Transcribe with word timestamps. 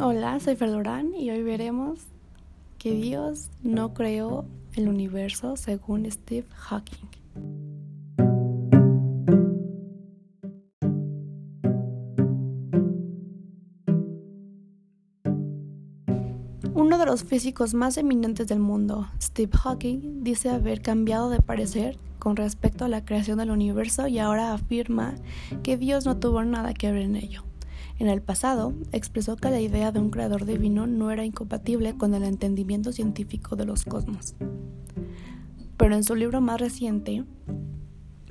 Hola, 0.00 0.38
soy 0.38 0.54
Ferdorán 0.54 1.12
y 1.12 1.28
hoy 1.30 1.42
veremos 1.42 1.98
que 2.78 2.92
Dios 2.92 3.50
no 3.64 3.94
creó 3.94 4.44
el 4.74 4.86
universo 4.88 5.56
según 5.56 6.08
Steve 6.08 6.46
Hawking. 6.54 7.08
Uno 16.74 16.96
de 16.96 17.04
los 17.04 17.24
físicos 17.24 17.74
más 17.74 17.96
eminentes 17.96 18.46
del 18.46 18.60
mundo, 18.60 19.08
Steve 19.20 19.50
Hawking, 19.52 20.22
dice 20.22 20.48
haber 20.50 20.80
cambiado 20.80 21.28
de 21.28 21.40
parecer 21.40 21.98
con 22.20 22.36
respecto 22.36 22.84
a 22.84 22.88
la 22.88 23.04
creación 23.04 23.38
del 23.38 23.50
universo 23.50 24.06
y 24.06 24.20
ahora 24.20 24.54
afirma 24.54 25.16
que 25.64 25.76
Dios 25.76 26.06
no 26.06 26.18
tuvo 26.18 26.44
nada 26.44 26.72
que 26.72 26.92
ver 26.92 27.02
en 27.02 27.16
ello. 27.16 27.47
En 27.98 28.06
el 28.08 28.22
pasado, 28.22 28.74
expresó 28.92 29.36
que 29.36 29.50
la 29.50 29.60
idea 29.60 29.90
de 29.90 29.98
un 29.98 30.10
creador 30.10 30.46
divino 30.46 30.86
no 30.86 31.10
era 31.10 31.24
incompatible 31.24 31.96
con 31.96 32.14
el 32.14 32.22
entendimiento 32.22 32.92
científico 32.92 33.56
de 33.56 33.64
los 33.64 33.84
cosmos. 33.84 34.36
Pero 35.76 35.94
en 35.96 36.04
su 36.04 36.14
libro 36.14 36.40
más 36.40 36.60
reciente, 36.60 37.24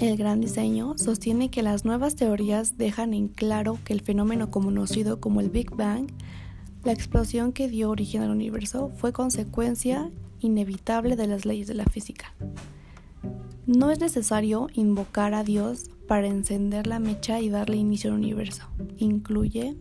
El 0.00 0.16
Gran 0.16 0.40
Diseño, 0.40 0.96
sostiene 0.96 1.50
que 1.50 1.62
las 1.62 1.84
nuevas 1.84 2.14
teorías 2.14 2.78
dejan 2.78 3.14
en 3.14 3.26
claro 3.26 3.78
que 3.84 3.94
el 3.94 4.00
fenómeno 4.00 4.50
conocido 4.50 5.20
como 5.20 5.40
el 5.40 5.50
Big 5.50 5.74
Bang, 5.74 6.08
la 6.84 6.92
explosión 6.92 7.52
que 7.52 7.68
dio 7.68 7.90
origen 7.90 8.22
al 8.22 8.30
universo, 8.30 8.92
fue 8.94 9.12
consecuencia 9.12 10.08
inevitable 10.38 11.16
de 11.16 11.26
las 11.26 11.44
leyes 11.44 11.66
de 11.66 11.74
la 11.74 11.84
física. 11.84 12.32
No 13.68 13.90
es 13.90 14.00
necesario 14.00 14.68
invocar 14.72 15.34
a 15.34 15.44
Dios 15.44 15.90
para 16.06 16.26
encender 16.26 16.86
la 16.86 17.00
mecha 17.00 17.38
y 17.38 17.50
darle 17.50 17.76
inicio 17.76 18.08
al 18.08 18.16
universo. 18.16 18.62
Incluye 18.96 19.76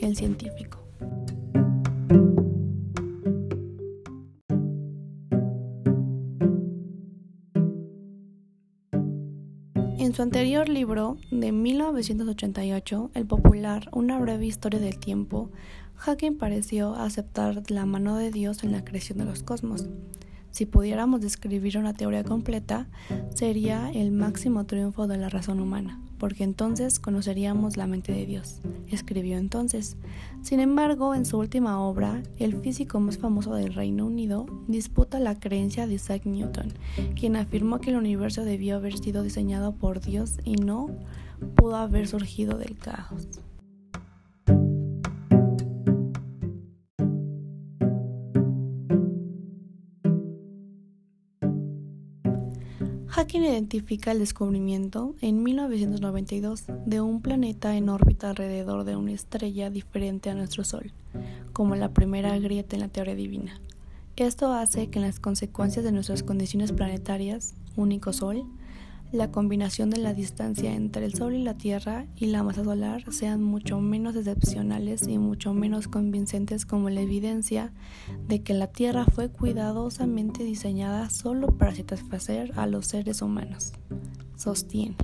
el 0.00 0.16
científico. 0.16 0.78
En 9.98 10.14
su 10.14 10.22
anterior 10.22 10.70
libro, 10.70 11.18
de 11.30 11.52
1988, 11.52 13.10
el 13.12 13.26
popular 13.26 13.90
Una 13.92 14.18
breve 14.18 14.46
historia 14.46 14.80
del 14.80 14.98
tiempo, 14.98 15.50
Hawking 15.96 16.38
pareció 16.38 16.94
aceptar 16.94 17.70
la 17.70 17.84
mano 17.84 18.16
de 18.16 18.30
Dios 18.30 18.64
en 18.64 18.72
la 18.72 18.82
creación 18.82 19.18
de 19.18 19.26
los 19.26 19.42
cosmos. 19.42 19.90
Si 20.50 20.66
pudiéramos 20.66 21.20
describir 21.20 21.78
una 21.78 21.92
teoría 21.92 22.24
completa, 22.24 22.88
sería 23.34 23.90
el 23.90 24.10
máximo 24.10 24.64
triunfo 24.64 25.06
de 25.06 25.18
la 25.18 25.28
razón 25.28 25.60
humana, 25.60 26.00
porque 26.18 26.44
entonces 26.44 26.98
conoceríamos 26.98 27.76
la 27.76 27.86
mente 27.86 28.12
de 28.12 28.26
Dios, 28.26 28.60
escribió 28.88 29.36
entonces. 29.36 29.96
Sin 30.42 30.60
embargo, 30.60 31.14
en 31.14 31.26
su 31.26 31.38
última 31.38 31.80
obra, 31.80 32.22
el 32.38 32.56
físico 32.60 33.00
más 33.00 33.18
famoso 33.18 33.54
del 33.54 33.74
Reino 33.74 34.06
Unido 34.06 34.46
disputa 34.66 35.18
la 35.18 35.38
creencia 35.38 35.86
de 35.86 35.94
Isaac 35.94 36.22
Newton, 36.24 36.72
quien 37.18 37.36
afirmó 37.36 37.80
que 37.80 37.90
el 37.90 37.96
universo 37.96 38.44
debió 38.44 38.76
haber 38.76 38.96
sido 38.96 39.22
diseñado 39.22 39.74
por 39.74 40.00
Dios 40.00 40.38
y 40.44 40.56
no 40.56 40.90
pudo 41.54 41.76
haber 41.76 42.08
surgido 42.08 42.56
del 42.56 42.78
caos. 42.78 43.28
Hawking 53.16 53.44
identifica 53.44 54.12
el 54.12 54.18
descubrimiento 54.18 55.14
en 55.22 55.42
1992 55.42 56.64
de 56.84 57.00
un 57.00 57.22
planeta 57.22 57.74
en 57.74 57.88
órbita 57.88 58.28
alrededor 58.28 58.84
de 58.84 58.94
una 58.94 59.12
estrella 59.12 59.70
diferente 59.70 60.28
a 60.28 60.34
nuestro 60.34 60.64
Sol, 60.64 60.92
como 61.54 61.76
la 61.76 61.94
primera 61.94 62.38
grieta 62.38 62.76
en 62.76 62.82
la 62.82 62.88
teoría 62.88 63.14
divina. 63.14 63.58
Esto 64.16 64.52
hace 64.52 64.90
que 64.90 65.00
las 65.00 65.18
consecuencias 65.18 65.82
de 65.82 65.92
nuestras 65.92 66.22
condiciones 66.22 66.72
planetarias, 66.72 67.54
único 67.74 68.12
Sol, 68.12 68.44
la 69.12 69.30
combinación 69.30 69.90
de 69.90 69.98
la 69.98 70.14
distancia 70.14 70.74
entre 70.74 71.04
el 71.04 71.14
Sol 71.14 71.34
y 71.34 71.42
la 71.42 71.54
Tierra 71.54 72.06
y 72.16 72.26
la 72.26 72.42
masa 72.42 72.64
solar 72.64 73.04
sean 73.12 73.42
mucho 73.42 73.80
menos 73.80 74.16
excepcionales 74.16 75.06
y 75.06 75.18
mucho 75.18 75.54
menos 75.54 75.88
convincentes 75.88 76.66
como 76.66 76.90
la 76.90 77.00
evidencia 77.00 77.72
de 78.26 78.42
que 78.42 78.54
la 78.54 78.66
Tierra 78.66 79.04
fue 79.04 79.30
cuidadosamente 79.30 80.44
diseñada 80.44 81.08
solo 81.10 81.56
para 81.56 81.74
satisfacer 81.74 82.52
a 82.56 82.66
los 82.66 82.86
seres 82.86 83.22
humanos. 83.22 83.72
Sostiene. 84.36 84.96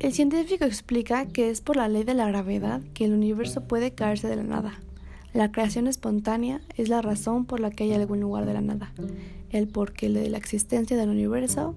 El 0.00 0.12
científico 0.12 0.64
explica 0.64 1.26
que 1.26 1.50
es 1.50 1.60
por 1.60 1.74
la 1.74 1.88
ley 1.88 2.04
de 2.04 2.14
la 2.14 2.28
gravedad 2.28 2.80
que 2.94 3.04
el 3.04 3.12
universo 3.12 3.64
puede 3.64 3.90
caerse 3.90 4.28
de 4.28 4.36
la 4.36 4.44
nada. 4.44 4.78
La 5.34 5.50
creación 5.50 5.88
espontánea 5.88 6.60
es 6.76 6.88
la 6.88 7.02
razón 7.02 7.46
por 7.46 7.58
la 7.58 7.70
que 7.70 7.82
hay 7.82 7.92
algún 7.92 8.20
lugar 8.20 8.46
de 8.46 8.54
la 8.54 8.60
nada, 8.60 8.92
el 9.50 9.66
porqué 9.66 10.08
de 10.08 10.30
la 10.30 10.38
existencia 10.38 10.96
del 10.96 11.08
universo 11.08 11.74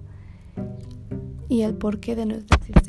y 1.50 1.64
el 1.64 1.74
porqué 1.74 2.16
de 2.16 2.28
nuestra 2.28 2.58
existencia. 2.58 2.81